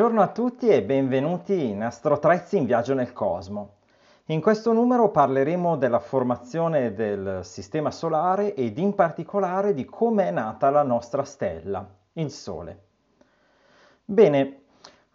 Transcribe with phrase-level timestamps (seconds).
[0.00, 3.74] Buongiorno a tutti e benvenuti in Astrotrezzi in viaggio nel cosmo.
[4.28, 10.30] In questo numero parleremo della formazione del Sistema Solare ed in particolare di come è
[10.30, 12.84] nata la nostra stella, il Sole.
[14.02, 14.62] Bene,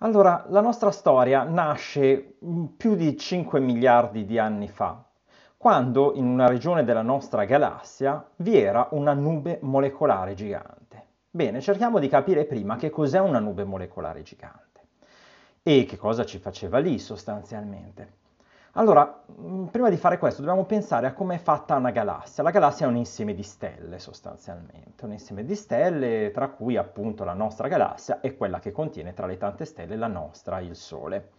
[0.02, 2.36] allora la nostra storia nasce
[2.78, 5.04] più di 5 miliardi di anni fa,
[5.58, 10.84] quando in una regione della nostra galassia vi era una nube molecolare gigante.
[11.32, 14.75] Bene, cerchiamo di capire prima che cos'è una nube molecolare gigante
[15.68, 18.24] e che cosa ci faceva lì sostanzialmente.
[18.74, 22.44] Allora, mm, prima di fare questo dobbiamo pensare a come è fatta una galassia.
[22.44, 27.24] La galassia è un insieme di stelle sostanzialmente, un insieme di stelle tra cui appunto
[27.24, 31.30] la nostra galassia è quella che contiene tra le tante stelle la nostra, il Sole.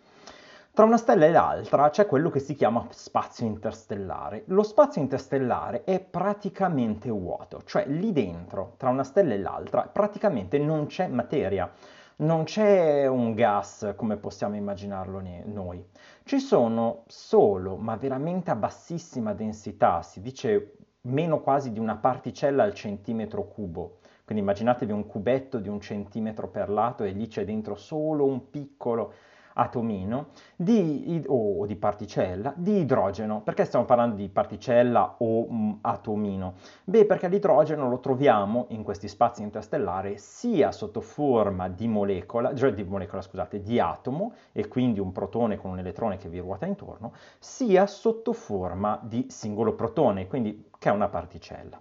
[0.72, 4.42] Tra una stella e l'altra c'è quello che si chiama spazio interstellare.
[4.46, 10.58] Lo spazio interstellare è praticamente vuoto, cioè lì dentro, tra una stella e l'altra, praticamente
[10.58, 11.70] non c'è materia,
[12.18, 15.84] non c'è un gas come possiamo immaginarlo noi.
[16.24, 22.62] Ci sono solo, ma veramente a bassissima densità, si dice meno quasi di una particella
[22.62, 23.98] al centimetro cubo.
[24.24, 28.50] Quindi immaginatevi un cubetto di un centimetro per lato e lì c'è dentro solo un
[28.50, 29.12] piccolo
[29.58, 33.40] atomino di, o di particella di idrogeno.
[33.42, 36.54] Perché stiamo parlando di particella o mh, mm, atomino?
[36.84, 42.72] Beh, perché l'idrogeno lo troviamo in questi spazi interstellari sia sotto forma di molecola, cioè
[42.72, 46.66] di molecola, scusate, di atomo, e quindi un protone con un elettrone che vi ruota
[46.66, 51.80] intorno, sia sotto forma di singolo protone, quindi che è una particella.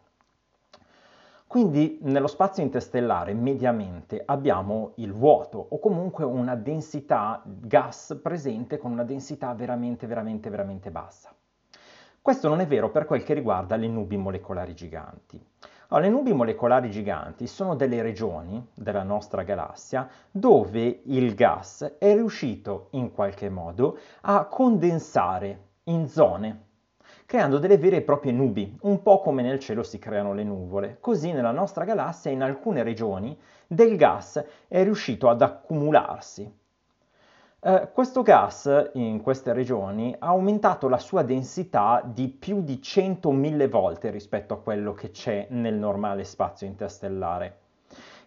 [1.47, 8.91] Quindi nello spazio interstellare mediamente abbiamo il vuoto o comunque una densità gas presente con
[8.91, 11.33] una densità veramente veramente veramente bassa.
[12.21, 15.39] Questo non è vero per quel che riguarda le nubi molecolari giganti.
[15.89, 22.13] Allora, le nubi molecolari giganti sono delle regioni della nostra galassia dove il gas è
[22.16, 26.63] riuscito in qualche modo a condensare in zone
[27.25, 30.97] creando delle vere e proprie nubi, un po' come nel cielo si creano le nuvole.
[31.00, 33.38] Così nella nostra galassia in alcune regioni
[33.68, 36.63] del gas è riuscito ad accumularsi.
[37.59, 43.68] Eh, questo gas in queste regioni ha aumentato la sua densità di più di 100.000
[43.68, 47.63] volte rispetto a quello che c'è nel normale spazio interstellare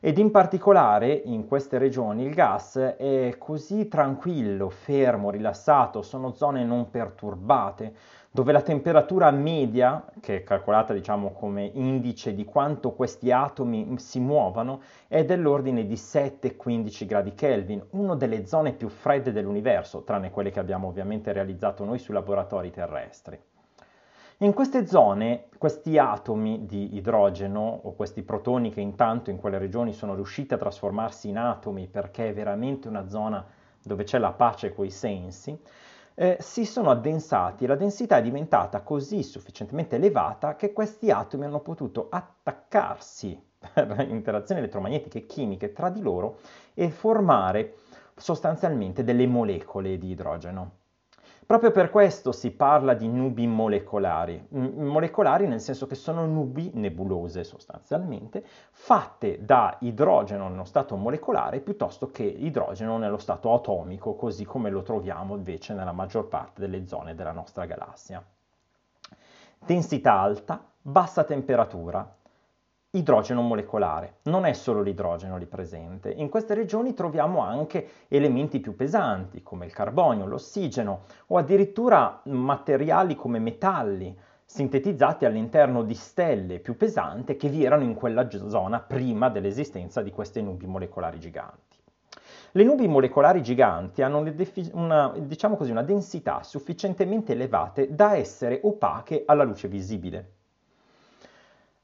[0.01, 6.65] ed in particolare in queste regioni il gas è così tranquillo, fermo, rilassato, sono zone
[6.65, 7.95] non perturbate,
[8.39, 14.21] dove la temperatura media, che è calcolata diciamo come indice di quanto questi atomi si
[14.21, 20.53] muovano, è dell'ordine di 7-15 gradi Kelvin, una delle zone più fredde dell'universo, tranne quelle
[20.53, 23.37] che abbiamo ovviamente realizzato noi sui laboratori terrestri.
[24.37, 29.93] In queste zone, questi atomi di idrogeno o questi protoni che intanto in quelle regioni
[29.93, 33.45] sono riusciti a trasformarsi in atomi perché è veramente una zona
[33.83, 35.59] dove c'è la pace coi sensi,
[36.21, 41.45] eh, si sono addensati e la densità è diventata così sufficientemente elevata che questi atomi
[41.45, 43.41] hanno potuto attaccarsi
[43.73, 46.41] per interazioni elettromagnetiche e chimiche tra di loro
[46.75, 47.75] e formare
[48.17, 50.78] sostanzialmente delle molecole di idrogeno.
[51.47, 57.43] Proprio per questo si parla di nubi molecolari, molecolari nel senso che sono nubi nebulose
[57.43, 64.69] sostanzialmente, fatte da idrogeno nello stato molecolare piuttosto che idrogeno nello stato atomico, così come
[64.69, 68.23] lo troviamo invece nella maggior parte delle zone della nostra galassia.
[69.65, 72.17] Densità alta, bassa temperatura,
[72.91, 74.19] idrogeno molecolare.
[74.25, 76.11] Non è solo l'idrogeno lì presente.
[76.11, 83.15] In queste regioni troviamo anche elementi più pesanti come il carbonio, l'ossigeno o addirittura materiali
[83.15, 89.29] come metalli sintetizzati all'interno di stelle più pesanti che vi erano in quella zona prima
[89.29, 91.77] dell'esistenza di queste nubi molecolari giganti.
[92.53, 94.25] Le nubi molecolari giganti hanno
[94.73, 100.38] una, diciamo così, una densità sufficientemente elevata da essere opache alla luce visibile.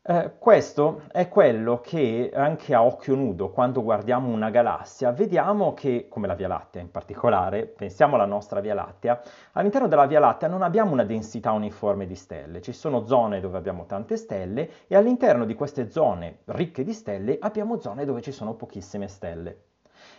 [0.06, 6.08] Eh, questo è quello che anche a occhio nudo, quando guardiamo una galassia, vediamo che,
[6.10, 9.22] come la Via Lattea in particolare, pensiamo alla nostra Via Lattea,
[9.52, 13.56] all'interno della Via Lattea non abbiamo una densità uniforme di stelle, ci sono zone dove
[13.56, 18.32] abbiamo tante stelle e all'interno di queste zone ricche di stelle abbiamo zone dove ci
[18.32, 19.73] sono pochissime stelle.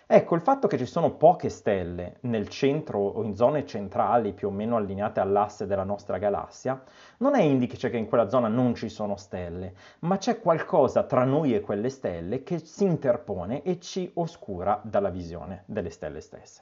[0.08, 4.50] Ecco, il fatto che ci sono poche stelle nel centro o in zone centrali più
[4.50, 6.80] o meno allineate all'asse della nostra galassia
[7.18, 11.24] non è indice che in quella zona non ci sono stelle, ma c'è qualcosa tra
[11.24, 16.62] noi e quelle stelle che si interpone e ci oscura dalla visione delle stelle stesse.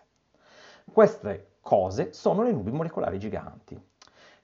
[0.90, 3.78] Queste cose sono le nubi molecolari giganti,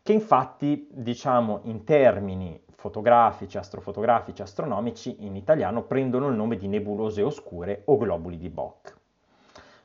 [0.01, 7.21] che infatti, diciamo in termini fotografici, astrofotografici, astronomici in italiano prendono il nome di nebulose
[7.21, 8.95] oscure o globuli di Bock.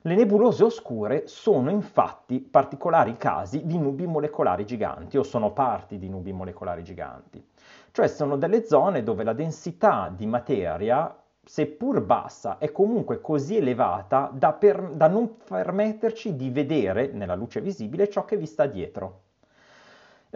[0.02, 6.08] Le nebulose oscure sono infatti particolari casi di nubi molecolari giganti o sono parti di
[6.08, 7.44] nubi molecolari giganti,
[7.90, 11.12] cioè sono delle zone dove la densità di materia
[11.42, 17.60] seppur bassa, è comunque così elevata da, per, da, non permetterci di vedere nella luce
[17.60, 19.23] visibile ciò che vi sta dietro.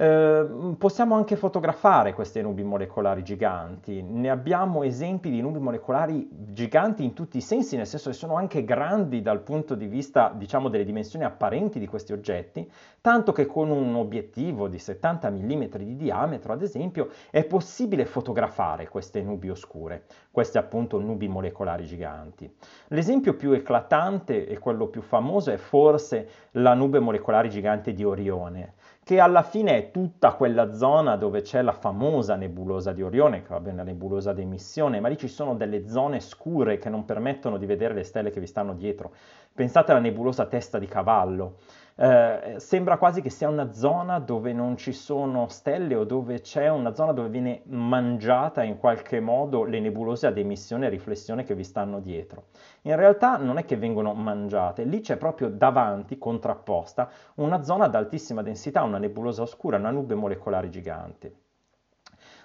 [0.01, 7.03] Eh, possiamo anche fotografare queste nubi molecolari giganti, ne abbiamo esempi di nubi molecolari giganti
[7.03, 10.69] in tutti i sensi, nel senso che sono anche grandi dal punto di vista, diciamo,
[10.69, 15.97] delle dimensioni apparenti di questi oggetti, tanto che con un obiettivo di 70 mm di
[15.97, 22.49] diametro, ad esempio, è possibile fotografare queste nubi oscure, queste appunto nubi molecolari giganti.
[22.89, 28.75] L'esempio più eclatante e quello più famoso è forse la nube molecolare gigante di Orione,
[29.09, 33.49] che alla fine è tutta quella zona dove c'è la famosa nebulosa di Orione, che
[33.49, 37.07] va bene la nebulosa di emissione, ma lì ci sono delle zone scure che non
[37.07, 39.15] permettono di vedere le stelle che vi stanno dietro.
[39.55, 41.57] Pensate alla nebulosa testa di cavallo,
[42.01, 46.69] eh, sembra quasi che sia una zona dove non ci sono stelle o dove c'è
[46.69, 51.57] una zona dove viene mangiata in qualche modo le nebulose ad emissione e riflessione che
[51.57, 52.45] vi stanno dietro.
[52.83, 57.97] In realtà non è che vengono mangiate, lì c'è proprio davanti, contrapposta, una zona ad
[57.97, 61.48] altissima densità, una nebulosa oscura, una nube molecolare gigante.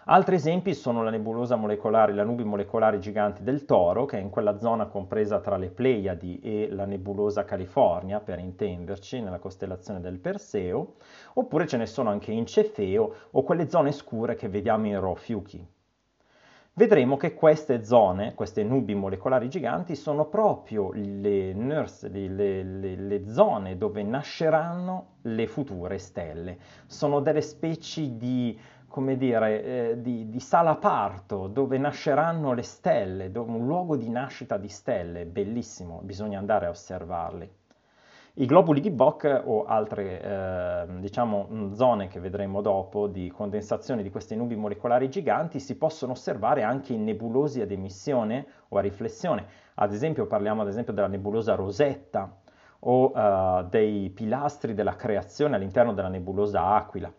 [0.06, 4.30] Altri esempi sono la nebulosa molecolare, la nubi molecolari giganti del Toro, che è in
[4.30, 10.20] quella zona compresa tra le Pleiadi e la nebulosa California, per intenderci, nella costellazione del
[10.20, 10.96] Perseo,
[11.36, 15.66] oppure ce ne sono anche in Cefeo o quelle zone scure che vediamo in Rho-Fiuchi.
[16.76, 23.30] Vedremo che queste zone, queste nubi molecolari giganti, sono proprio le, nurse, le, le, le
[23.30, 26.58] zone dove nasceranno le future stelle.
[26.88, 28.60] Sono delle specie di
[28.94, 34.58] come dire, eh, di, di sala parto, dove nasceranno le stelle, un luogo di nascita
[34.58, 37.52] di stelle, bellissimo, bisogna andare a osservarli.
[38.34, 44.12] I globuli di Bock o altre eh, diciamo, zone che vedremo dopo di condensazione di
[44.12, 49.44] queste nubi molecolari giganti si possono osservare anche in nebulosi ad emissione o a riflessione.
[49.74, 52.32] Ad esempio parliamo ad esempio della nebulosa Rosetta
[52.82, 57.12] o uh, dei pilastri della creazione all'interno della nebulosa Aquila.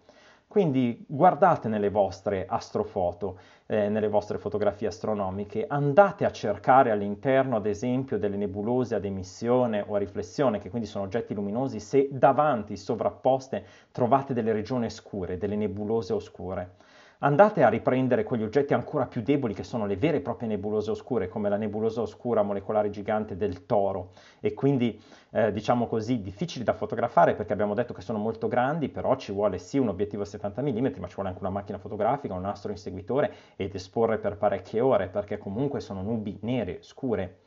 [0.54, 7.66] Quindi guardate nelle vostre astrofoto, eh, nelle vostre fotografie astronomiche, andate a cercare all'interno, ad
[7.66, 12.76] esempio, delle nebulose ad emissione o a riflessione, che quindi sono oggetti luminosi, se davanti,
[12.76, 16.74] sovrapposte, trovate delle regioni scure, delle nebulose oscure
[17.20, 20.90] andate a riprendere quegli oggetti ancora più deboli che sono le vere e proprie nebulose
[20.90, 25.00] oscure, come la nebulosa oscura molecolare gigante del toro, e quindi
[25.30, 29.32] eh, diciamo così difficili da fotografare perché abbiamo detto che sono molto grandi, però ci
[29.32, 32.42] vuole sì un obiettivo a 70 mm, ma ci vuole anche una macchina fotografica, un
[32.42, 37.38] nastro inseguitore ed esporre per parecchie ore, perché comunque sono nubi nere, scure.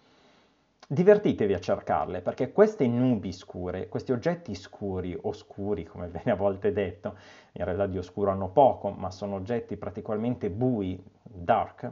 [0.89, 6.72] Divertitevi a cercarle perché queste nubi scure, questi oggetti scuri, oscuri come viene a volte
[6.72, 7.18] detto,
[7.51, 11.92] in realtà di oscuro hanno poco, ma sono oggetti particolarmente bui, dark,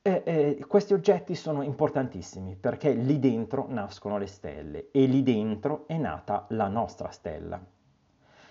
[0.00, 5.88] e, e, questi oggetti sono importantissimi perché lì dentro nascono le stelle e lì dentro
[5.88, 7.60] è nata la nostra stella.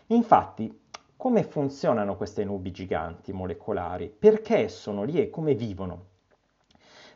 [0.07, 0.81] Infatti,
[1.15, 4.09] come funzionano queste nubi giganti molecolari?
[4.09, 6.10] Perché sono lì e come vivono?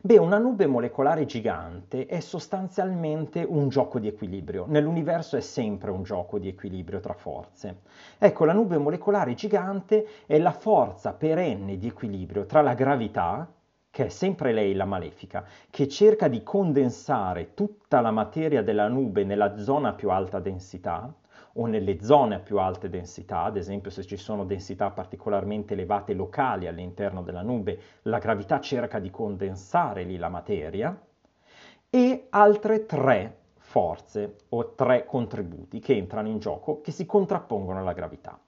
[0.02, 4.64] Beh, una nube molecolare gigante è sostanzialmente un gioco di equilibrio.
[4.68, 7.80] Nell'universo è sempre un gioco di equilibrio tra forze.
[8.18, 13.50] Ecco, la nube molecolare gigante è la forza perenne di equilibrio tra la gravità,
[13.90, 19.24] che è sempre lei la malefica, che cerca di condensare tutta la materia della nube
[19.24, 21.10] nella zona più alta densità,
[21.56, 26.12] o nelle zone a più alte densità, ad esempio se ci sono densità particolarmente elevate
[26.14, 30.98] locali all'interno della nube, la gravità cerca di condensare lì la materia,
[31.88, 37.92] e altre tre forze o tre contributi che entrano in gioco che si contrappongono alla
[37.92, 38.38] gravità.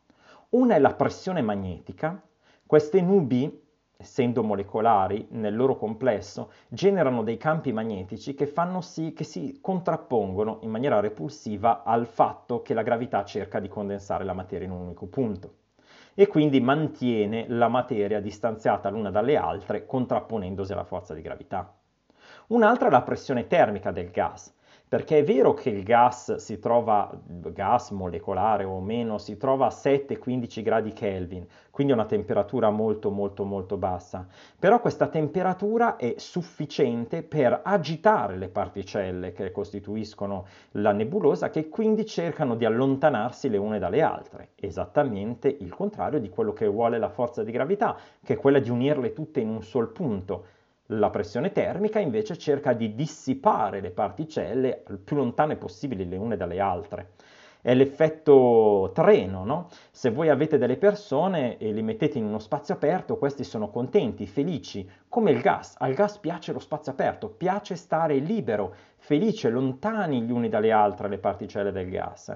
[0.50, 2.21] Una è la pressione magnetica,
[2.67, 3.67] queste nubi
[4.00, 10.59] essendo molecolari nel loro complesso, generano dei campi magnetici che fanno sì che si contrappongono
[10.62, 14.83] in maniera repulsiva al fatto che la gravità cerca di condensare la materia in un
[14.83, 15.55] unico punto
[16.14, 21.75] e quindi mantiene la materia distanziata l'una dalle altre contrapponendosi alla forza di gravità.
[22.49, 24.55] Un'altra è la pressione termica del gas
[24.88, 29.68] perché è vero che il gas si trova, gas molecolare o meno, si trova a
[29.68, 34.26] 7-15 gradi Kelvin, quindi una temperatura molto molto molto bassa,
[34.59, 42.07] però questa temperatura è sufficiente per agitare le particelle che costituiscono la nebulosa, che quindi
[42.07, 47.11] cercano di allontanarsi le une dalle altre, esattamente il contrario di quello che vuole la
[47.11, 50.57] forza di gravità, che è quella di unirle tutte in un sol punto
[50.92, 56.37] La pressione termica invece cerca di dissipare le particelle il più lontane possibili le une
[56.37, 57.11] dalle altre
[57.61, 59.68] è l'effetto treno, no?
[59.90, 64.26] Se voi avete delle persone e li mettete in uno spazio aperto, questi sono contenti,
[64.26, 65.75] felici, come il gas.
[65.78, 71.09] Al gas piace lo spazio aperto, piace stare libero, felice, lontani gli uni dalle altre
[71.09, 72.35] le particelle del gas.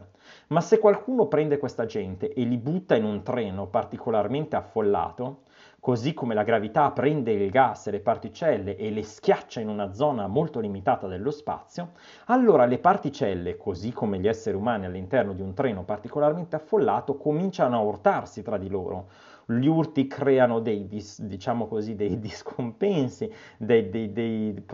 [0.49, 5.42] Ma se qualcuno prende questa gente e li butta in un treno particolarmente affollato,
[5.83, 9.93] così come la gravità prende il gas e le particelle e le schiaccia in una
[9.93, 11.91] zona molto limitata dello spazio,
[12.27, 17.77] allora le particelle, così come gli esseri umani all'interno di un treno particolarmente affollato, cominciano
[17.77, 19.09] a urtarsi tra di loro.
[19.45, 20.87] Gli urti creano dei,
[21.19, 24.65] diciamo così, dei discompensi, dei, dei,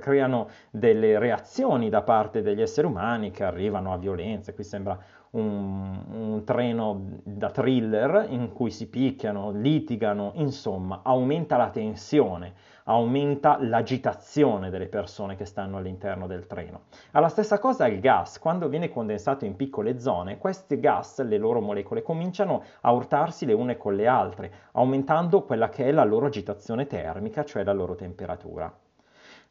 [0.00, 4.54] creano delle reazioni da parte degli esseri umani che arrivano a violenze.
[4.54, 4.98] Qui sembra
[5.30, 12.54] un, un, treno da thriller in cui si picchiano, litigano, insomma, aumenta la tensione,
[12.84, 16.82] aumenta l'agitazione delle persone che stanno all'interno del treno.
[17.10, 21.60] Alla stessa cosa il gas, quando viene condensato in piccole zone, questi gas, le loro
[21.60, 26.26] molecole, cominciano a urtarsi le une con le altre, aumentando quella che è la loro
[26.26, 28.72] agitazione termica, cioè la loro temperatura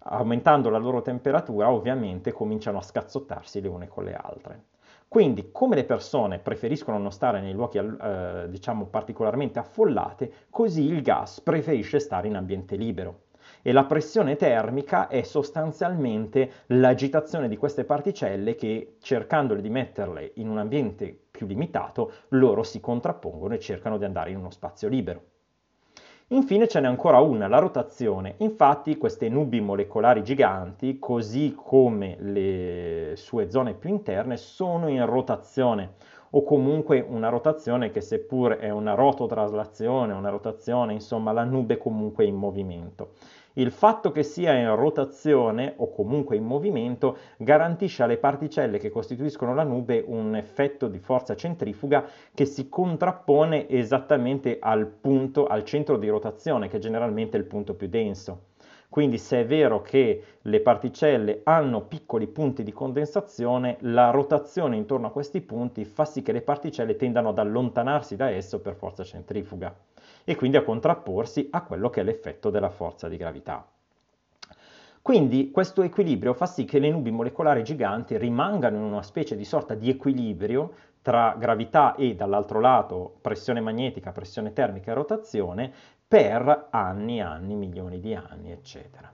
[0.09, 4.63] aumentando la loro temperatura ovviamente cominciano a scazzottarsi le une con le altre.
[5.09, 11.01] Quindi, come le persone preferiscono non stare nei luoghi, eh, diciamo, particolarmente affollate, così il
[11.01, 13.21] gas preferisce stare in ambiente libero.
[13.61, 20.49] E la pressione termica è sostanzialmente l'agitazione di queste particelle che, cercandole di metterle in
[20.49, 25.36] un ambiente più limitato, loro si contrappongono e cercano di andare in uno spazio libero.
[26.29, 28.35] Infine ce n'è ancora una, la rotazione.
[28.39, 35.93] Infatti queste nubi molecolari giganti, così come le sue zone più interne, sono in rotazione
[36.31, 41.77] o comunque una rotazione che seppur è una rototraslazione, una rotazione, insomma la nube è
[41.77, 43.11] comunque in movimento.
[43.57, 49.55] Il fatto che sia in rotazione o comunque in movimento garantisce alle particelle che costituiscono
[49.55, 55.97] la nube un effetto di forza centrifuga che si contrappone esattamente al punto, al centro
[55.97, 58.41] di rotazione, che generalmente è il punto più denso.
[58.89, 65.07] Quindi se è vero che le particelle hanno piccoli punti di condensazione, la rotazione intorno
[65.07, 69.03] a questi punti fa sì che le particelle tendano ad allontanarsi da esso per forza
[69.03, 69.75] centrifuga
[70.29, 73.65] e quindi a contrapporsi a quello che è l'effetto della forza di gravità.
[75.01, 79.45] Quindi questo equilibrio fa sì che le nubi molecolari giganti rimangano in una specie di
[79.45, 85.71] sorta di equilibrio tra gravità e dall'altro lato pressione magnetica, pressione termica e rotazione
[86.05, 89.09] per anni, anni, milioni di anni, eccetera.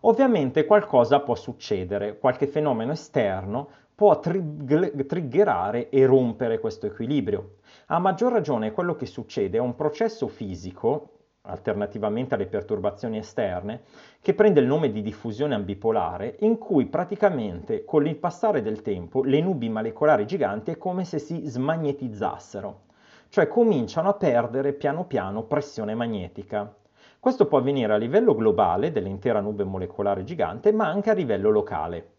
[0.00, 7.56] Ovviamente qualcosa può succedere, qualche fenomeno esterno può triggerare e rompere questo equilibrio.
[7.86, 11.10] A maggior ragione quello che succede è un processo fisico,
[11.42, 13.82] alternativamente alle perturbazioni esterne,
[14.20, 19.22] che prende il nome di diffusione ambipolare, in cui praticamente con il passare del tempo
[19.22, 22.80] le nubi molecolari giganti è come se si smagnetizzassero,
[23.28, 26.74] cioè cominciano a perdere piano piano pressione magnetica.
[27.20, 32.13] Questo può avvenire a livello globale dell'intera nube molecolare gigante, ma anche a livello locale.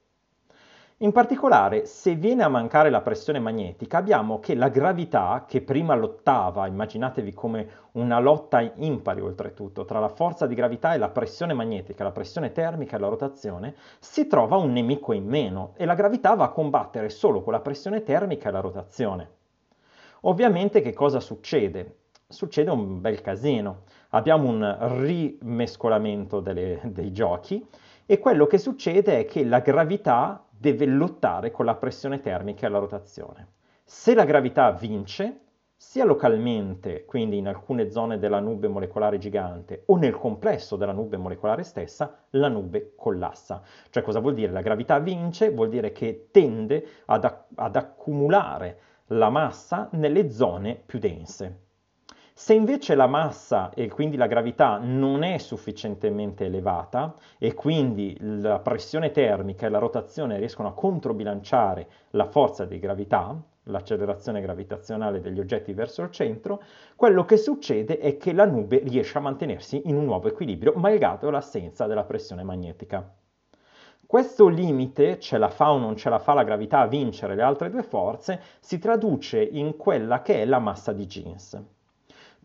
[0.99, 5.93] In particolare, se viene a mancare la pressione magnetica, abbiamo che la gravità, che prima
[5.93, 11.53] lottava, immaginatevi come una lotta impari oltretutto, tra la forza di gravità e la pressione
[11.53, 15.95] magnetica, la pressione termica e la rotazione, si trova un nemico in meno e la
[15.95, 19.29] gravità va a combattere solo con la pressione termica e la rotazione.
[20.21, 22.03] Ovviamente che cosa succede?
[22.25, 23.81] Succede un bel casino.
[24.11, 27.67] Abbiamo un rimescolamento delle, dei giochi
[28.05, 32.69] e quello che succede è che la gravità deve lottare con la pressione termica e
[32.71, 33.49] la rotazione.
[33.83, 35.41] Se la gravità vince,
[35.75, 41.17] sia localmente, quindi in alcune zone della nube molecolare gigante, o nel complesso della nube
[41.17, 43.61] molecolare stessa, la nube collassa.
[43.91, 44.51] Cioè cosa vuol dire?
[44.51, 48.79] La gravità vince, vuol dire che tende ad, ad accumulare
[49.09, 51.64] la massa nelle zone più dense.
[52.37, 58.59] Se invece la massa e quindi la gravità non è sufficientemente elevata e quindi la
[58.59, 65.39] pressione termica e la rotazione riescono a controbilanciare la forza di gravità, l'accelerazione gravitazionale degli
[65.39, 66.61] oggetti verso il centro,
[66.97, 71.29] quello che succede è che la nube riesce a mantenersi in un nuovo equilibrio malgrado
[71.29, 73.15] l'assenza della pressione magnetica.
[74.05, 77.43] Questo limite, ce la fa o non ce la fa la gravità a vincere le
[77.43, 81.74] altre due forze, si traduce in quella che è la massa di Jeans.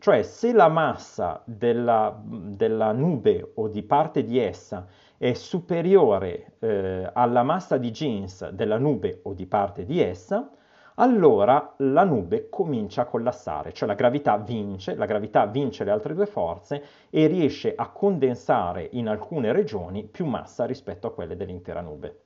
[0.01, 7.07] Cioè se la massa della, della nube o di parte di essa è superiore eh,
[7.13, 10.49] alla massa di jeans della nube o di parte di essa,
[10.95, 16.15] allora la nube comincia a collassare, cioè la gravità vince, la gravità vince le altre
[16.15, 21.81] due forze e riesce a condensare in alcune regioni più massa rispetto a quelle dell'intera
[21.81, 22.21] nube.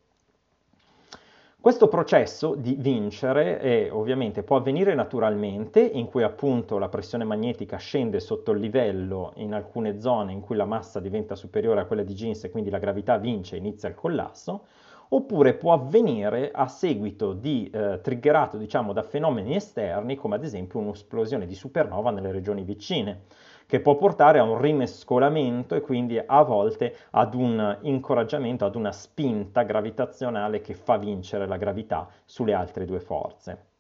[1.66, 7.78] Questo processo di vincere è, ovviamente può avvenire naturalmente, in cui appunto la pressione magnetica
[7.78, 12.04] scende sotto il livello in alcune zone in cui la massa diventa superiore a quella
[12.04, 14.66] di Jeans e quindi la gravità vince e inizia il collasso,
[15.10, 20.80] oppure può avvenire a seguito di eh, triggerato diciamo da fenomeni esterni come ad esempio
[20.80, 23.24] un'esplosione di supernova nelle regioni vicine
[23.66, 28.92] che può portare a un rimescolamento e quindi a volte ad un incoraggiamento, ad una
[28.92, 33.74] spinta gravitazionale che fa vincere la gravità sulle altre due forze.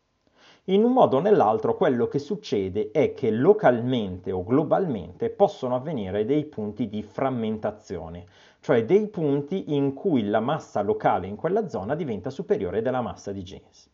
[0.70, 6.26] In un modo o nell'altro quello che succede è che localmente o globalmente possono avvenire
[6.26, 8.26] dei punti di frammentazione,
[8.62, 13.32] cioè dei punti in cui la massa locale in quella zona diventa superiore della massa
[13.32, 13.94] di Jeans.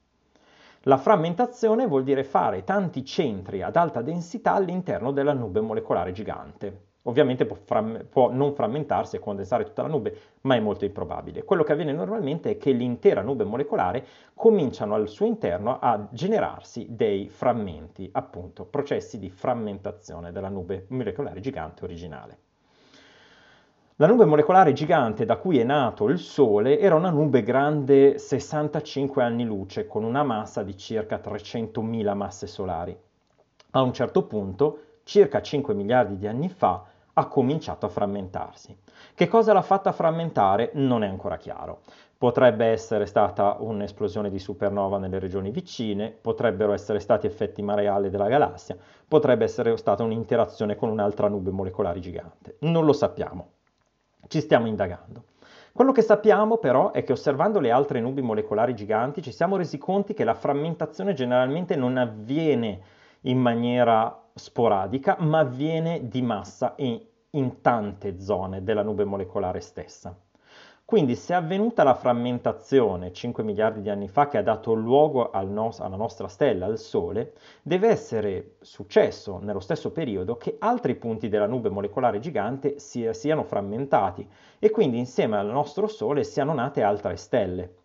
[0.86, 6.86] La frammentazione vuol dire fare tanti centri ad alta densità all'interno della nube molecolare gigante.
[7.04, 11.44] Ovviamente può, fram- può, non frammentarsi e condensare tutta la nube, ma è molto improbabile.
[11.44, 16.88] Quello che avviene normalmente è che l'intera nube molecolare cominciano al suo interno a generarsi
[16.90, 22.40] dei frammenti, appunto processi di frammentazione della nube molecolare gigante originale.
[23.98, 29.22] La nube molecolare gigante da cui è nato il Sole era una nube grande 65
[29.22, 32.98] anni luce, con una massa di circa 300.000 masse solari.
[33.72, 36.84] A un certo punto, circa 5 miliardi di anni fa,
[37.14, 38.76] ha cominciato a frammentarsi.
[39.14, 41.82] Che cosa l'ha fatta frammentare non è ancora chiaro.
[42.18, 48.30] Potrebbe essere stata un'esplosione di supernova nelle regioni vicine, potrebbero essere stati effetti mareali della
[48.30, 52.56] galassia, potrebbe essere stata un'interazione con un'altra nube molecolare gigante.
[52.62, 53.60] Non lo sappiamo
[54.32, 55.26] ci stiamo indagando.
[55.74, 59.78] Quello che sappiamo però è che osservando le altre nubi molecolari giganti ci siamo resi
[59.78, 62.80] conti che la frammentazione generalmente non avviene
[63.22, 70.18] in maniera sporadica, ma avviene di massa e in tante zone della nube molecolare stessa.
[70.92, 75.30] Quindi se è avvenuta la frammentazione 5 miliardi di anni fa che ha dato luogo
[75.32, 80.96] al nos- alla nostra stella, al Sole, deve essere successo nello stesso periodo che altri
[80.96, 84.28] punti della nube molecolare gigante si- siano frammentati
[84.60, 87.76] e quindi insieme al nostro Sole siano nate altre stelle.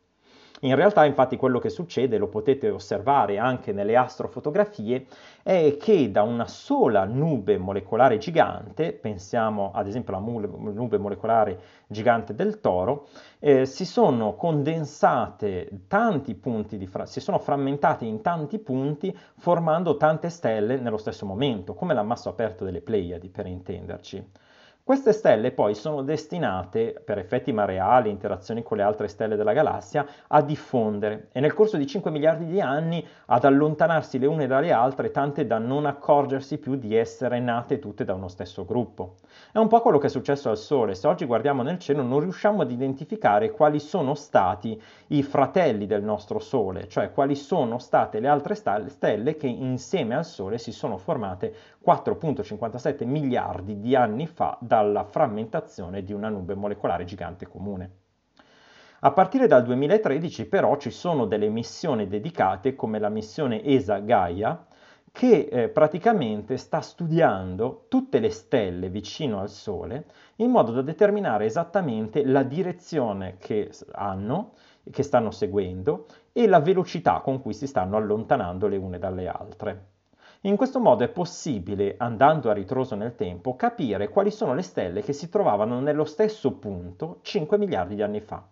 [0.61, 5.07] In realtà infatti quello che succede, lo potete osservare anche nelle astrofotografie,
[5.43, 12.35] è che da una sola nube molecolare gigante, pensiamo ad esempio alla nube molecolare gigante
[12.35, 18.59] del Toro, eh, si sono condensate tanti punti, di fra- si sono frammentate in tanti
[18.59, 24.31] punti formando tante stelle nello stesso momento, come l'ammasso aperto delle Pleiadi per intenderci.
[24.87, 30.07] Queste stelle poi sono destinate, per effetti mareali, interazioni con le altre stelle della galassia,
[30.29, 34.71] a diffondere e nel corso di 5 miliardi di anni ad allontanarsi le une dalle
[34.71, 39.17] altre, tante da non accorgersi più di essere nate tutte da uno stesso gruppo.
[39.51, 40.95] È un po' quello che è successo al Sole.
[40.95, 46.05] Se oggi guardiamo nel cielo non riusciamo ad identificare quali sono stati i fratelli del
[46.05, 50.97] nostro Sole, cioè quali sono state le altre stelle che insieme al Sole si sono
[50.97, 51.53] formate
[51.87, 57.91] 4.57 miliardi di anni fa dalla frammentazione di una nube molecolare gigante comune.
[59.01, 64.67] A partire dal 2013 però ci sono delle missioni dedicate come la missione ESA Gaia
[65.13, 71.45] che eh, praticamente sta studiando tutte le stelle vicino al Sole in modo da determinare
[71.45, 74.55] esattamente la direzione che hanno,
[74.91, 79.96] che stanno seguendo e la velocità con cui si stanno allontanando le une dalle altre.
[80.47, 85.03] In questo modo è possibile, andando a ritroso nel tempo, capire quali sono le stelle
[85.03, 88.47] che si trovavano nello stesso punto 5 miliardi di anni fa.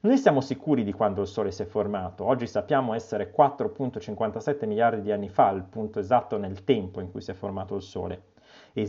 [0.00, 5.00] Noi siamo sicuri di quando il Sole si è formato, oggi sappiamo essere 4.57 miliardi
[5.00, 8.24] di anni fa, il punto esatto nel tempo in cui si è formato il Sole.
[8.74, 8.86] E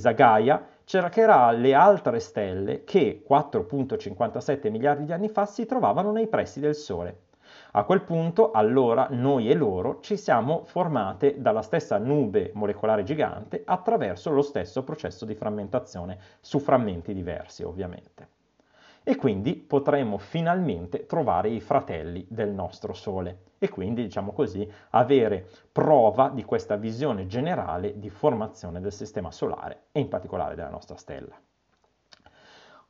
[0.84, 6.76] cercherà le altre stelle che 4.57 miliardi di anni fa si trovavano nei pressi del
[6.76, 7.20] Sole.
[7.76, 13.64] A quel punto, allora, noi e loro ci siamo formate dalla stessa nube molecolare gigante
[13.66, 18.28] attraverso lo stesso processo di frammentazione su frammenti diversi, ovviamente.
[19.02, 25.50] E quindi potremo finalmente trovare i fratelli del nostro Sole e quindi, diciamo così, avere
[25.72, 30.96] prova di questa visione generale di formazione del Sistema Solare e in particolare della nostra
[30.96, 31.36] stella.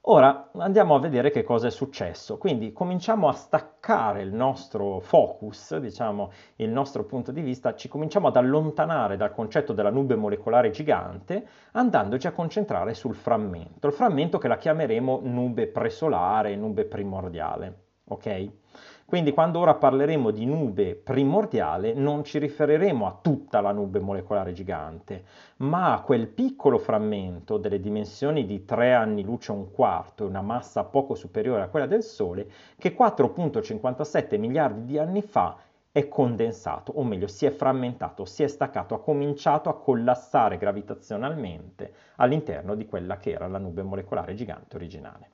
[0.08, 2.38] Ora andiamo a vedere che cosa è successo.
[2.38, 8.28] Quindi cominciamo a staccare il nostro focus, diciamo il nostro punto di vista, ci cominciamo
[8.28, 14.38] ad allontanare dal concetto della nube molecolare gigante, andandoci a concentrare sul frammento, il frammento
[14.40, 17.84] che la chiameremo nube presolare, nube primordiale.
[18.10, 18.52] Ok?
[19.06, 24.54] Quindi quando ora parleremo di nube primordiale non ci riferiremo a tutta la nube molecolare
[24.54, 25.24] gigante,
[25.58, 30.42] ma a quel piccolo frammento delle dimensioni di 3 anni luce un quarto e una
[30.42, 35.58] massa poco superiore a quella del Sole che 4.57 miliardi di anni fa
[35.92, 41.94] è condensato, o meglio si è frammentato, si è staccato, ha cominciato a collassare gravitazionalmente
[42.16, 45.30] all'interno di quella che era la nube molecolare gigante originale.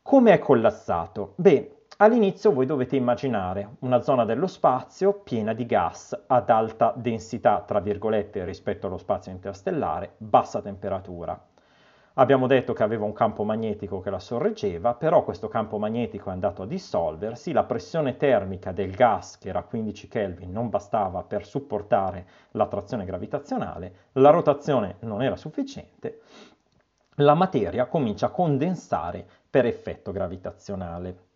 [0.00, 1.32] Come è collassato?
[1.34, 7.62] Beh, all'inizio voi dovete immaginare una zona dello spazio piena di gas ad alta densità,
[7.66, 11.38] tra virgolette, rispetto allo spazio interstellare, bassa temperatura.
[12.14, 16.32] Abbiamo detto che aveva un campo magnetico che la sorreggeva, però questo campo magnetico è
[16.32, 21.44] andato a dissolversi, la pressione termica del gas, che era 15 Kelvin, non bastava per
[21.44, 26.20] supportare l'attrazione gravitazionale, la rotazione non era sufficiente,
[27.16, 31.28] la materia comincia a condensare per effetto gravitazionale.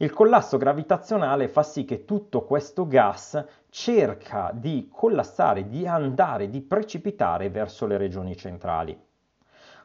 [0.00, 6.60] Il collasso gravitazionale fa sì che tutto questo gas cerca di collassare, di andare, di
[6.60, 8.96] precipitare verso le regioni centrali.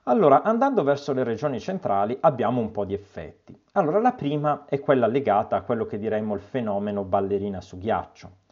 [0.03, 3.59] Allora, andando verso le regioni centrali abbiamo un po' di effetti.
[3.71, 8.42] Allora, la prima è quella legata a quello che diremmo il fenomeno ballerina su ghiaccio.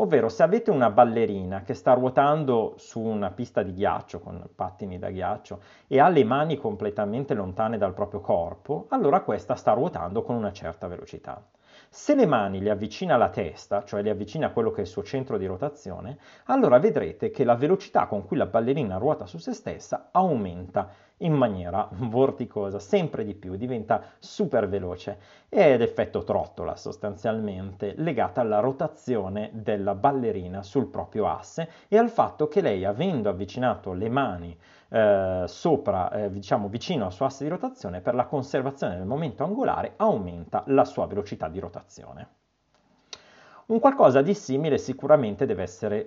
[0.00, 4.96] Ovvero, se avete una ballerina che sta ruotando su una pista di ghiaccio con pattini
[4.96, 10.22] da ghiaccio e ha le mani completamente lontane dal proprio corpo, allora questa sta ruotando
[10.22, 11.44] con una certa velocità.
[11.90, 14.86] Se le mani le avvicina alla testa, cioè le avvicina a quello che è il
[14.86, 19.38] suo centro di rotazione, allora vedrete che la velocità con cui la ballerina ruota su
[19.38, 26.76] se stessa aumenta in maniera vorticosa, sempre di più, diventa super veloce ed effetto trottola
[26.76, 33.28] sostanzialmente legata alla rotazione della ballerina sul proprio asse e al fatto che lei avendo
[33.28, 34.58] avvicinato le mani
[34.90, 39.44] eh, sopra, eh, diciamo vicino al suo asse di rotazione, per la conservazione del momento
[39.44, 42.37] angolare aumenta la sua velocità di rotazione.
[43.70, 46.06] Un qualcosa di simile sicuramente deve essere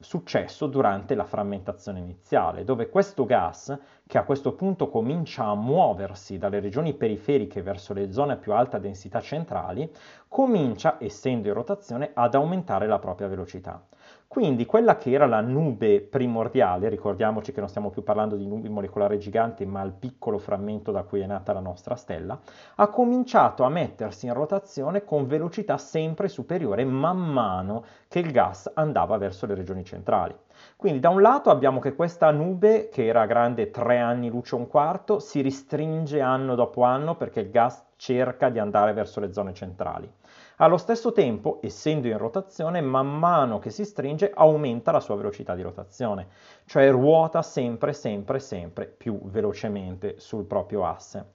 [0.00, 6.36] successo durante la frammentazione iniziale, dove questo gas, che a questo punto comincia a muoversi
[6.36, 9.88] dalle regioni periferiche verso le zone a più alta densità centrali,
[10.26, 13.86] comincia, essendo in rotazione, ad aumentare la propria velocità.
[14.32, 18.68] Quindi quella che era la nube primordiale, ricordiamoci che non stiamo più parlando di nubi
[18.68, 22.38] molecolari giganti, ma il piccolo frammento da cui è nata la nostra stella,
[22.76, 28.70] ha cominciato a mettersi in rotazione con velocità sempre superiore man mano che il gas
[28.72, 30.36] andava verso le regioni centrali.
[30.76, 34.68] Quindi da un lato abbiamo che questa nube, che era grande 3 anni luce un
[34.68, 39.52] quarto, si restringe anno dopo anno perché il gas cerca di andare verso le zone
[39.52, 40.10] centrali.
[40.56, 45.54] Allo stesso tempo, essendo in rotazione, man mano che si stringe aumenta la sua velocità
[45.54, 46.28] di rotazione,
[46.64, 51.32] cioè ruota sempre, sempre, sempre più velocemente sul proprio asse.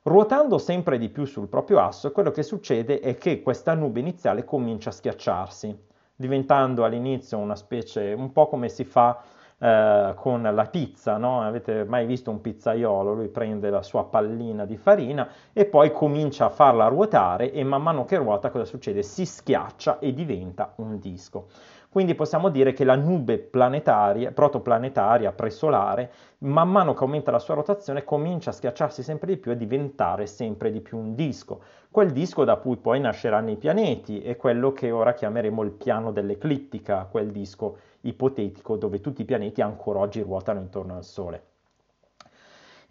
[0.00, 4.44] Ruotando sempre di più sul proprio asse, quello che succede è che questa nube iniziale
[4.44, 5.78] comincia a schiacciarsi,
[6.16, 9.20] diventando all'inizio una specie, un po' come si fa
[9.58, 11.42] eh, con la pizza, no?
[11.42, 13.12] Avete mai visto un pizzaiolo?
[13.14, 17.82] Lui prende la sua pallina di farina e poi comincia a farla ruotare e man
[17.82, 19.02] mano che ruota cosa succede?
[19.02, 21.48] Si schiaccia e diventa un disco.
[21.90, 27.54] Quindi possiamo dire che la nube planetaria, protoplanetaria, presolare, man mano che aumenta la sua
[27.54, 31.62] rotazione, comincia a schiacciarsi sempre di più e diventare sempre di più un disco.
[31.90, 36.12] Quel disco da cui poi nasceranno i pianeti è quello che ora chiameremo il piano
[36.12, 41.42] dell'eclittica, quel disco ipotetico dove tutti i pianeti ancora oggi ruotano intorno al Sole.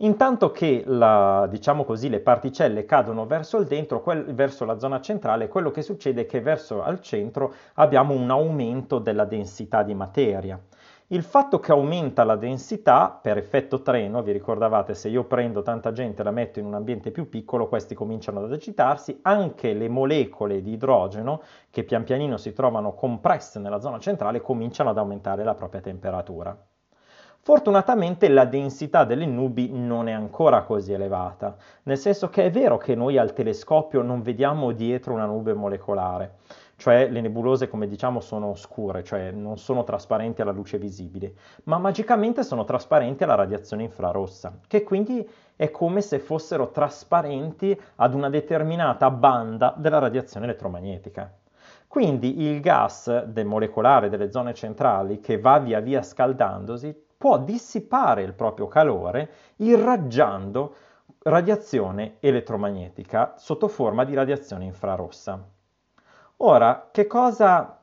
[0.02, 5.02] Intanto che la, diciamo così, le particelle cadono verso il dentro, quel, verso la zona
[5.02, 9.96] centrale, quello che succede è che verso al centro abbiamo un aumento della densità di
[9.96, 10.62] materia.
[11.08, 15.92] Il fatto che aumenta la densità per effetto treno, vi ricordavate se io prendo tanta
[15.92, 19.90] gente e la metto in un ambiente più piccolo, questi cominciano ad agitarsi, anche le
[19.90, 25.44] molecole di idrogeno che pian pianino si trovano compresse nella zona centrale cominciano ad aumentare
[25.44, 26.56] la propria temperatura.
[27.48, 32.76] Fortunatamente la densità delle nubi non è ancora così elevata, nel senso che è vero
[32.76, 36.40] che noi al telescopio non vediamo dietro una nube molecolare,
[36.76, 41.78] cioè le nebulose come diciamo sono scure, cioè non sono trasparenti alla luce visibile, ma
[41.78, 48.30] magicamente sono trasparenti alla radiazione infrarossa, che quindi è come se fossero trasparenti ad una
[48.30, 51.32] determinata banda della radiazione elettromagnetica.
[51.88, 58.22] Quindi il gas del molecolare delle zone centrali che va via via scaldandosi può dissipare
[58.22, 60.76] il proprio calore irraggiando
[61.24, 65.44] radiazione elettromagnetica sotto forma di radiazione infrarossa.
[66.38, 67.77] Ora, che cosa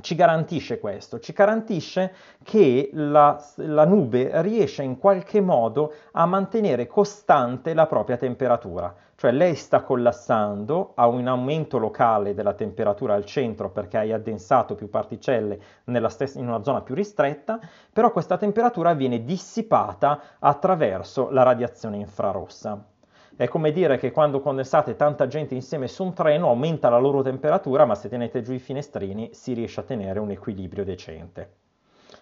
[0.00, 1.18] ci garantisce questo?
[1.18, 8.16] Ci garantisce che la, la, nube riesce in qualche modo a mantenere costante la propria
[8.16, 14.12] temperatura, cioè lei sta collassando, ha un aumento locale della temperatura al centro perché hai
[14.12, 15.60] addensato più particelle
[16.08, 17.58] stessa, in una zona più ristretta,
[17.92, 22.89] però questa temperatura viene dissipata attraverso la radiazione infrarossa.
[23.40, 27.22] È come dire che quando condensate tanta gente insieme su un treno aumenta la loro
[27.22, 31.52] temperatura, ma se tenete giù i finestrini si riesce a tenere un equilibrio decente.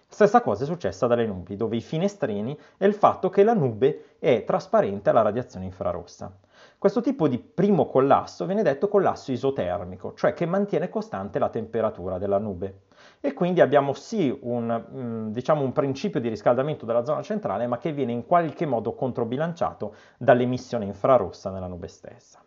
[0.07, 4.15] Stessa cosa è successa dalle nubi, dove i finestrini è il fatto che la nube
[4.17, 6.33] è trasparente alla radiazione infrarossa.
[6.77, 12.17] Questo tipo di primo collasso viene detto collasso isotermico, cioè che mantiene costante la temperatura
[12.17, 12.83] della nube
[13.21, 17.77] e quindi abbiamo sì un, mm, diciamo un principio di riscaldamento della zona centrale, ma
[17.77, 22.41] che viene in qualche modo controbilanciato dall'emissione infrarossa nella nube stessa.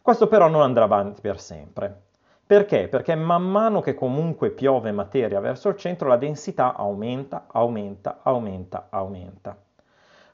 [0.00, 2.02] Questo però non andrà avanti per sempre.
[2.44, 2.88] Perché?
[2.88, 8.88] Perché man mano che comunque piove materia verso il centro, la densità aumenta, aumenta, aumenta,
[8.90, 9.56] aumenta.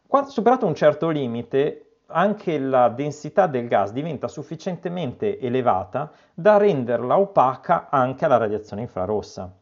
[0.07, 7.19] Quando, superato un certo limite, anche la densità del gas diventa sufficientemente elevata da renderla
[7.19, 9.53] opaca anche alla radiazione infrarossa.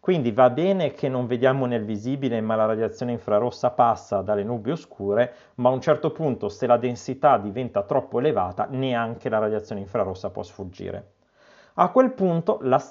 [0.00, 4.72] Quindi va bene che non vediamo nel visibile, ma la radiazione infrarossa passa dalle nubi
[4.72, 9.80] oscure, ma a un certo punto se la densità diventa troppo elevata, neanche la radiazione
[9.80, 11.12] infrarossa può sfuggire.
[11.74, 12.82] A quel punto la,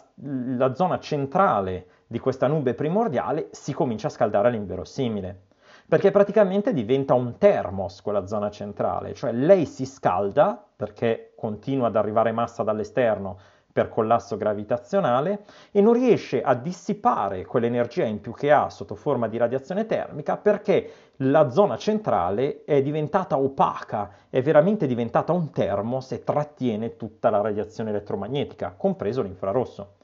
[0.55, 5.49] la zona centrale di questa nube primordiale si comincia a scaldare all'inverosimile
[5.91, 11.97] perché praticamente diventa un termos quella zona centrale, cioè lei si scalda perché continua ad
[11.97, 13.37] arrivare massa dall'esterno
[13.73, 19.27] per collasso gravitazionale e non riesce a dissipare quell'energia in più che ha sotto forma
[19.27, 26.13] di radiazione termica perché la zona centrale è diventata opaca, è veramente diventata un termos
[26.13, 29.95] e trattiene tutta la radiazione elettromagnetica, compreso l'infrarosso.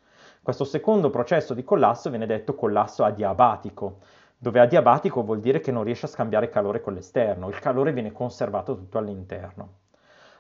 [0.41, 3.99] Questo secondo processo di collasso viene detto collasso adiabatico,
[4.37, 8.11] dove adiabatico vuol dire che non riesce a scambiare calore con l'esterno, il calore viene
[8.11, 9.69] conservato tutto all'interno.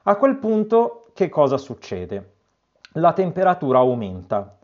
[0.03, 2.35] A quel punto che cosa succede?
[2.93, 4.57] La temperatura aumenta,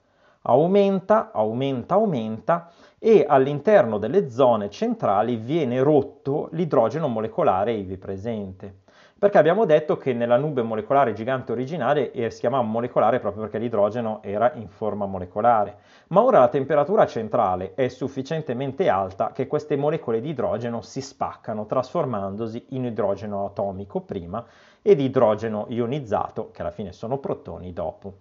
[0.44, 8.83] aumenta, aumenta, aumenta e all'interno delle zone centrali viene rotto l'idrogeno molecolare ivi presente
[9.24, 13.58] perché abbiamo detto che nella nube molecolare gigante originale eh, si chiamava molecolare proprio perché
[13.58, 15.78] l'idrogeno era in forma molecolare.
[16.08, 21.66] Ma ora la temperatura centrale è sufficientemente alta che queste molecole di idrogeno si spaccano
[21.66, 24.44] trasformandosi in idrogeno atomico prima
[24.82, 28.14] ed idrogeno ionizzato, che alla fine sono protoni, dopo.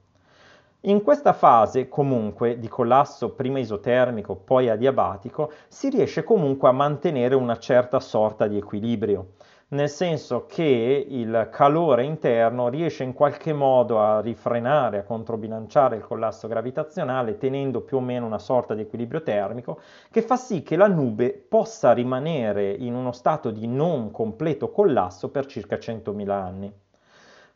[0.82, 7.34] In questa fase comunque di collasso prima isotermico poi adiabatico si riesce comunque a mantenere
[7.34, 9.30] una certa sorta di equilibrio
[9.72, 16.02] nel senso che il calore interno riesce in qualche modo a rifrenare, a controbilanciare il
[16.02, 19.80] collasso gravitazionale, tenendo più o meno una sorta di equilibrio termico,
[20.11, 25.30] che fa sì che la nube possa rimanere in uno stato di non completo collasso
[25.30, 26.72] per circa 100.000 anni.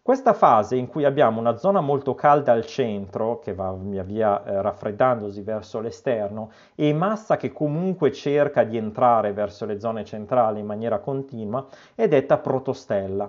[0.07, 4.45] Questa fase in cui abbiamo una zona molto calda al centro, che va via via
[4.45, 10.61] eh, raffreddandosi verso l'esterno, e massa che comunque cerca di entrare verso le zone centrali
[10.61, 11.67] in maniera continua,
[11.97, 13.29] è detta protostella.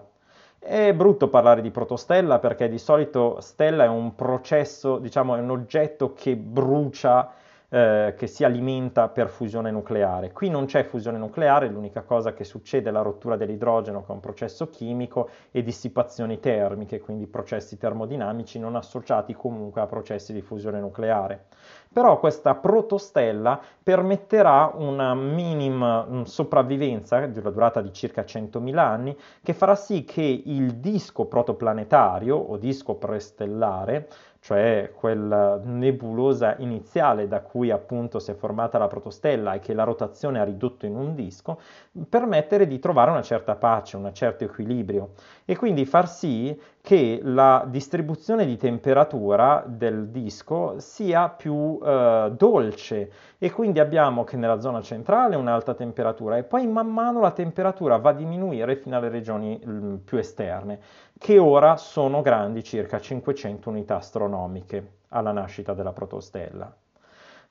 [0.60, 5.50] È brutto parlare di protostella perché di solito stella è un processo, diciamo, è un
[5.50, 7.28] oggetto che brucia
[7.70, 10.32] eh, che si alimenta per fusione nucleare.
[10.32, 14.16] Qui non c'è fusione nucleare, l'unica cosa che succede è la rottura dell'idrogeno che è
[14.16, 20.42] un processo chimico e dissipazioni termiche, quindi processi termodinamici non associati comunque a processi di
[20.42, 21.46] fusione nucleare.
[21.92, 29.18] Però questa protostella permetterà una minima mm, sopravvivenza di una durata di circa 100.000 anni
[29.42, 34.08] che farà sì che il disco protoplanetario o disco prestellare
[34.48, 39.84] cioè quella nebulosa iniziale da cui appunto si è formata la protostella e che la
[39.84, 41.60] rotazione ha ridotto in un disco,
[42.08, 45.12] permettere di trovare una certa pace, un certo equilibrio.
[45.44, 53.12] E quindi far sì che la distribuzione di temperatura del disco sia più eh, dolce
[53.38, 57.98] e quindi abbiamo che nella zona centrale un'alta temperatura e poi man mano la temperatura
[57.98, 60.80] va a diminuire fino alle regioni mh, mm, più esterne
[61.18, 66.74] che ora sono grandi circa 500 unità astronomiche alla nascita della protostella.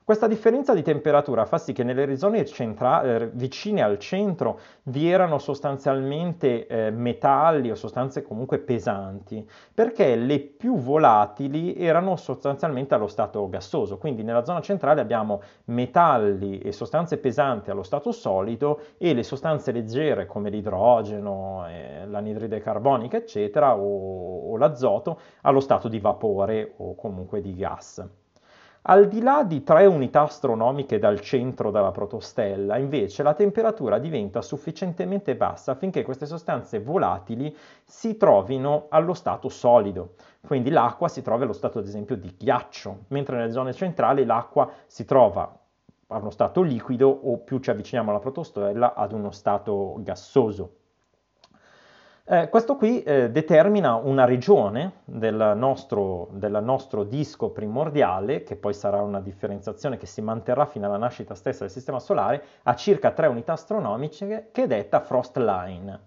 [0.07, 5.09] Questa differenza di temperatura fa sì che nelle zone centra- eh, vicine al centro vi
[5.09, 13.07] erano sostanzialmente eh, metalli o sostanze comunque pesanti, perché le più volatili erano sostanzialmente allo
[13.07, 13.97] stato gassoso.
[13.97, 19.73] Quindi nella zona centrale abbiamo metalli e sostanze pesanti allo stato solido e le sostanze
[19.73, 26.95] leggere come l'idrogeno, eh, l'anidride carbonica, eccetera, o, o l'azoto allo stato di vapore o
[26.95, 28.09] comunque di gas.
[28.89, 34.41] Al di là di tre unità astronomiche dal centro della protostella, invece, la temperatura diventa
[34.41, 40.13] sufficientemente bassa affinché queste sostanze volatili si trovino allo stato solido.
[40.39, 44.71] Quindi l'acqua si trova allo stato, ad esempio, di ghiaccio, mentre nelle zone centrali l'acqua
[44.85, 45.53] si trova
[46.07, 50.75] a uno stato liquido o più ci avviciniamo alla protostella ad uno stato gassoso.
[52.29, 58.73] Eh, questo qui eh, determina una regione del nostro, del nostro, disco primordiale, che poi
[58.73, 63.11] sarà una differenziazione che si manterrà fino alla nascita stessa del Sistema Solare, a circa
[63.11, 65.99] 3 unità astronomiche, che è detta frost line.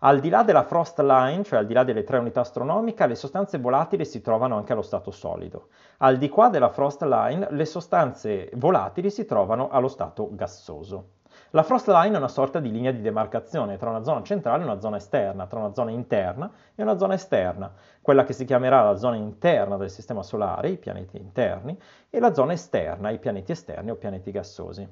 [0.00, 3.14] Al di là della frost line, cioè al di là delle 3 unità astronomiche, le
[3.14, 5.68] sostanze volatili si trovano anche allo stato solido.
[5.98, 11.22] Al di qua della frost line, le sostanze volatili si trovano allo stato gassoso.
[11.54, 14.66] La frost line è una sorta di linea di demarcazione tra una zona centrale e
[14.66, 18.82] una zona esterna, tra una zona interna e una zona esterna, quella che si chiamerà
[18.82, 21.78] la zona interna del Sistema Solare, i pianeti interni,
[22.10, 24.88] e la zona esterna, i pianeti esterni o pianeti gassosi.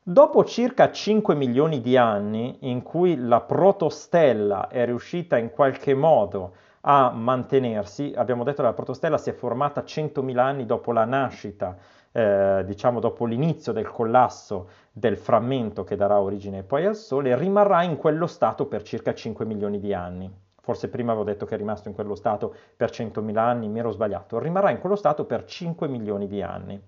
[0.00, 6.54] Dopo circa 5 milioni di anni in cui la protostella è riuscita in qualche modo
[6.82, 11.76] a mantenersi, abbiamo detto che la protostella si è formata 100.000 anni dopo la nascita
[12.16, 17.82] eh, diciamo dopo l'inizio del collasso del frammento che darà origine poi al Sole, rimarrà
[17.82, 20.32] in quello stato per circa 5 milioni di anni.
[20.62, 23.90] Forse prima avevo detto che è rimasto in quello stato per 100.000 anni, mi ero
[23.90, 24.38] sbagliato.
[24.38, 26.80] Rimarrà in quello stato per 5 milioni di anni.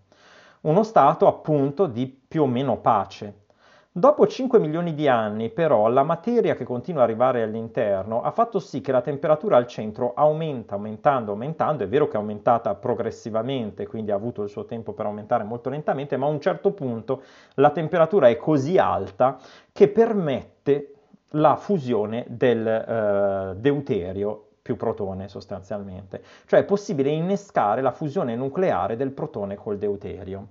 [0.63, 3.45] Uno stato appunto di più o meno pace.
[3.91, 8.59] Dopo 5 milioni di anni, però, la materia che continua ad arrivare all'interno ha fatto
[8.59, 11.85] sì che la temperatura al centro aumenta, aumentando, aumentando.
[11.85, 15.71] È vero che è aumentata progressivamente, quindi ha avuto il suo tempo per aumentare molto
[15.71, 17.23] lentamente, ma a un certo punto
[17.55, 19.39] la temperatura è così alta
[19.73, 20.93] che permette
[21.31, 26.23] la fusione del eh, deuterio più protone sostanzialmente.
[26.47, 30.49] Cioè è possibile innescare la fusione nucleare del protone col deuterio.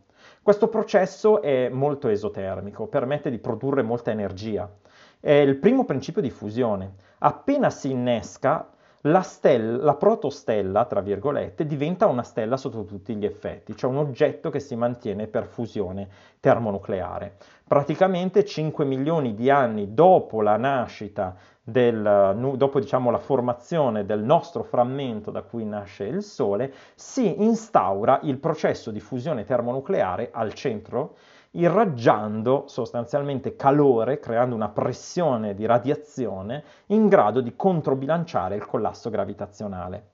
[0.48, 4.72] Questo processo è molto esotermico, permette di produrre molta energia.
[5.20, 6.94] È il primo principio di fusione.
[7.18, 8.66] Appena si innesca,
[9.10, 13.98] la, stella, la protostella, tra virgolette, diventa una stella sotto tutti gli effetti, cioè un
[13.98, 16.08] oggetto che si mantiene per fusione
[16.40, 17.36] termonucleare.
[17.68, 24.64] Praticamente 5 milioni di anni dopo la nascita del, dopo diciamo, la formazione del nostro
[24.64, 31.16] frammento da cui nasce il Sole, si instaura il processo di fusione termonucleare al centro,
[31.58, 40.12] irraggiando sostanzialmente calore, creando una pressione di radiazione in grado di controbilanciare il collasso gravitazionale.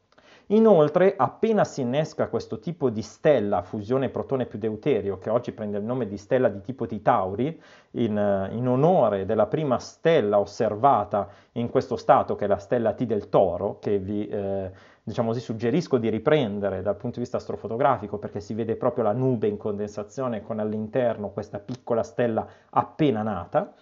[0.48, 5.54] Inoltre, appena si innesca questo tipo di stella a fusione protone più deuterio, che oggi
[5.54, 11.30] prende il nome di stella di tipo Titauri, in, in, onore della prima stella osservata
[11.54, 14.72] in questo stato, che è la stella T del Toro, che vi eh,
[15.04, 19.12] diciamo così, suggerisco di riprendere dal punto di vista astrofotografico, perché si vede proprio la
[19.12, 23.74] nube in condensazione con all'interno questa piccola stella appena nata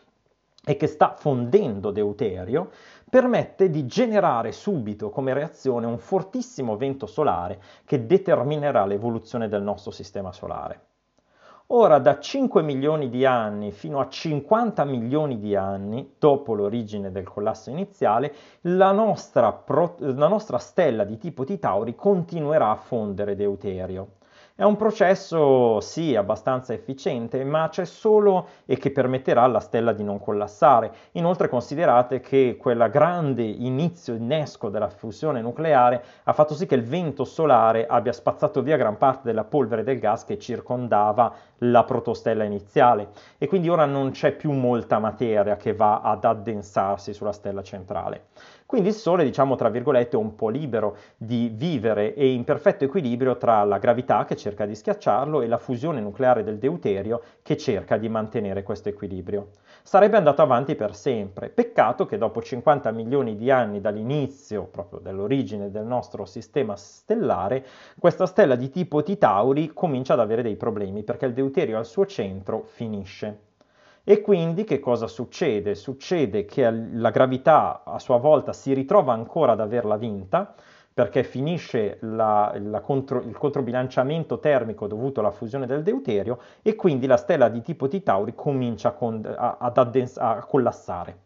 [0.63, 2.69] e che sta fondendo deuterio,
[3.09, 9.91] permette di generare subito come reazione un fortissimo vento solare che determinerà l'evoluzione del nostro
[9.91, 10.90] sistema solare.
[11.73, 17.23] Ora, da 5 milioni di anni fino a 50 milioni di anni, dopo l'origine del
[17.23, 24.07] collasso iniziale, la nostra, pro- la nostra stella di tipo Titauri continuerà a fondere deuterio.
[24.61, 30.03] È un processo sì abbastanza efficiente, ma c'è solo e che permetterà alla stella di
[30.03, 30.91] non collassare.
[31.13, 36.83] Inoltre considerate che quel grande inizio innesco della fusione nucleare ha fatto sì che il
[36.83, 42.43] vento solare abbia spazzato via gran parte della polvere del gas che circondava la protostella
[42.43, 47.63] iniziale e quindi ora non c'è più molta materia che va ad addensarsi sulla stella
[47.63, 48.25] centrale.
[48.71, 52.85] Quindi il Sole, diciamo tra virgolette, è un po' libero di vivere e in perfetto
[52.85, 57.57] equilibrio tra la gravità che cerca di schiacciarlo e la fusione nucleare del deuterio che
[57.57, 59.49] cerca di mantenere questo equilibrio.
[59.83, 61.49] Sarebbe andato avanti per sempre.
[61.49, 67.65] Peccato che dopo 50 milioni di anni dall'inizio, proprio dell'origine del nostro sistema stellare,
[67.99, 72.05] questa stella di tipo Titauri comincia ad avere dei problemi perché il deuterio al suo
[72.05, 73.50] centro finisce.
[74.03, 75.75] E quindi che cosa succede?
[75.75, 80.55] Succede che la gravità a sua volta si ritrova ancora ad averla vinta,
[80.93, 87.05] perché finisce la, la contro, il controbilanciamento termico dovuto alla fusione del deuterio e quindi
[87.05, 91.19] la stella di tipo Titauri comincia a, con, a, addens- a collassare.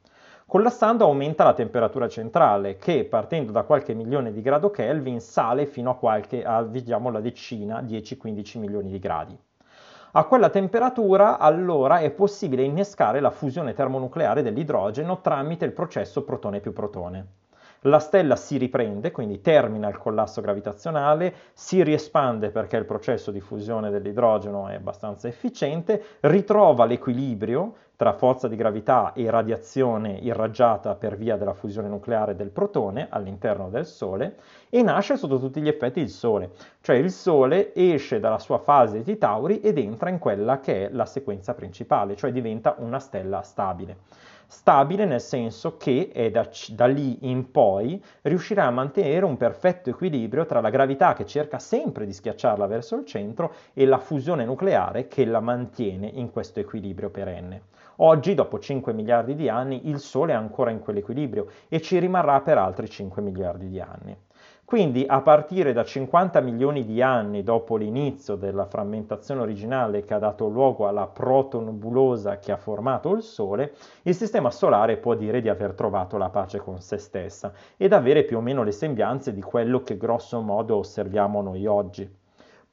[0.45, 5.91] Collassando aumenta la temperatura centrale che partendo da qualche milione di grado Kelvin sale fino
[5.91, 9.37] a qualche, a, diciamo, la decina, 10-15 milioni di gradi.
[10.17, 16.61] A quella temperatura allora è possibile innescare la fusione termonucleare dell'idrogeno tramite il processo protone
[16.61, 17.27] più protone.
[17.85, 23.39] La stella si riprende, quindi termina il collasso gravitazionale, si riespande perché il processo di
[23.39, 31.15] fusione dell'idrogeno è abbastanza efficiente, ritrova l'equilibrio tra forza di gravità e radiazione irraggiata per
[31.15, 34.35] via della fusione nucleare del protone all'interno del Sole
[34.69, 39.01] e nasce sotto tutti gli effetti il Sole, cioè il Sole esce dalla sua fase
[39.01, 43.41] di Tauri ed entra in quella che è la sequenza principale, cioè diventa una stella
[43.41, 43.97] stabile.
[44.57, 49.89] Stabile nel senso che è da, da, lì in poi riuscirà a mantenere un perfetto
[49.89, 54.45] equilibrio tra la gravità che cerca sempre di schiacciarla verso il centro e la fusione
[54.45, 57.63] nucleare che la mantiene in questo equilibrio perenne.
[57.97, 62.39] Oggi, dopo 5 miliardi di anni, il Sole è ancora in quell'equilibrio e ci rimarrà
[62.39, 64.17] per altri 5 miliardi di anni.
[64.65, 70.17] Quindi a partire da 50 milioni di anni dopo l'inizio della frammentazione originale che ha
[70.17, 75.49] dato luogo alla protonebulosa che ha formato il Sole, il Sistema Solare può dire di
[75.49, 79.41] aver trovato la pace con se stessa ed avere più o meno le sembianze di
[79.41, 82.23] quello che grosso modo osserviamo noi oggi.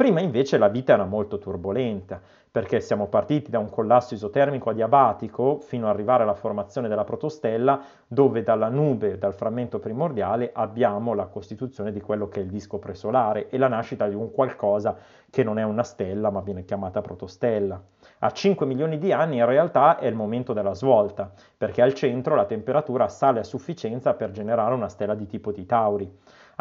[0.03, 5.61] Prima invece la vita era molto turbolenta, perché siamo partiti da un collasso isotermico adiabatico
[5.61, 11.27] fino ad arrivare alla formazione della protostella, dove dalla nube, dal frammento primordiale, abbiamo la
[11.27, 14.97] costituzione di quello che è il disco presolare e la nascita di un qualcosa
[15.31, 17.81] che non è una stella, ma viene chiamata protostella.
[18.19, 22.35] A 5 milioni di anni in realtà è il momento della svolta, perché al centro
[22.35, 26.13] la temperatura sale a sufficienza per generare una stella di tipo di Tauri.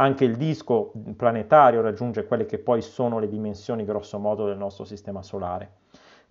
[0.02, 4.84] Anche il disco planetario raggiunge quelle che poi sono le dimensioni grosso modo del nostro
[4.84, 5.81] sistema solare.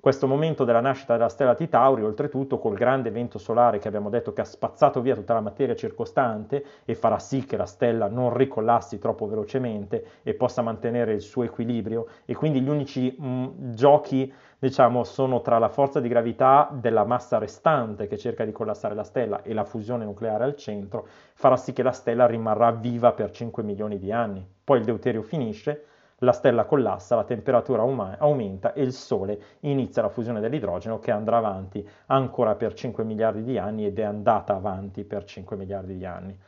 [0.01, 4.09] Questo momento della nascita della stella T Tauri, oltretutto col grande evento solare che abbiamo
[4.09, 8.09] detto che ha spazzato via tutta la materia circostante e farà sì che la stella
[8.09, 13.27] non ricollassi troppo velocemente e possa mantenere il suo equilibrio e quindi gli unici mh,
[13.27, 18.53] mm, giochi diciamo sono tra la forza di gravità della massa restante che cerca di
[18.53, 22.71] collassare la stella e la fusione nucleare al centro farà sì che la stella rimarrà
[22.71, 24.47] viva per 5 milioni di anni.
[24.65, 25.85] Poi il deuterio finisce
[26.23, 31.11] la stella collassa, la temperatura um- aumenta e il Sole inizia la fusione dell'idrogeno che
[31.11, 35.97] andrà avanti ancora per 5 miliardi di anni ed è andata avanti per 5 miliardi
[35.97, 36.39] di anni.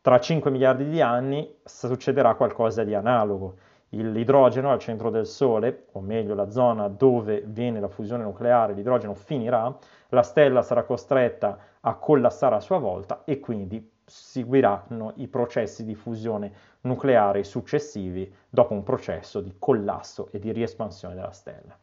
[0.00, 3.56] Tra 5 miliardi di anni succederà qualcosa di analogo.
[3.90, 9.14] L'idrogeno al centro del Sole, o meglio la zona dove viene la fusione nucleare, l'idrogeno
[9.14, 9.74] finirà,
[10.10, 15.94] la stella sarà costretta a collassare a sua volta e quindi seguiranno i processi di
[15.94, 16.52] fusione
[16.88, 21.78] nucleare successivi dopo un processo di collasso e di riespansione della stella.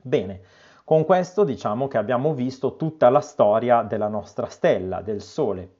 [0.00, 0.40] Bene,
[0.84, 5.76] con questo diciamo che abbiamo visto tutta la storia della nostra stella, del Sole.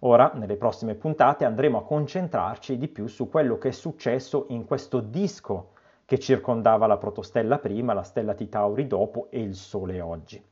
[0.00, 4.64] Ora, nelle prossime puntate, andremo a concentrarci di più su quello che è successo in
[4.64, 5.70] questo disco
[6.04, 10.44] che circondava la protostella prima, la stella Titauri dopo e il Sole oggi.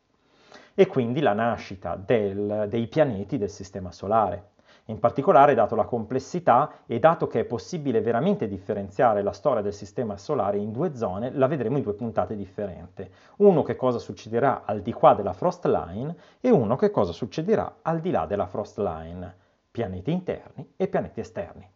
[0.75, 4.51] E quindi la nascita del, dei pianeti del Sistema Solare.
[4.91, 9.73] In particolare, dato la complessità e dato che è possibile veramente differenziare la storia del
[9.73, 13.09] Sistema Solare in due zone, la vedremo in due puntate differenti.
[13.37, 17.77] Uno che cosa succederà al di qua della frost line e uno che cosa succederà
[17.83, 19.33] al di là della frost line,
[19.71, 21.71] pianeti interni e pianeti esterni.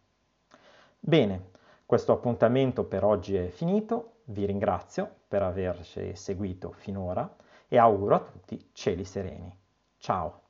[0.99, 1.51] Bene,
[1.85, 7.33] questo appuntamento per oggi è finito, vi ringrazio per averci seguito finora
[7.69, 9.57] e auguro a tutti cieli sereni.
[9.97, 10.44] Ciao!